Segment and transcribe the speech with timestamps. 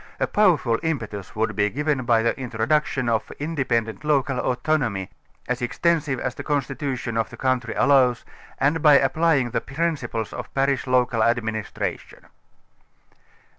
[0.19, 5.11] A powerful impetus would be given by the introduction of independent local autonomy,
[5.47, 8.25] as extensive as the constitu tion of the country allows,
[8.57, 12.25] and by applying the principles of parish local administration.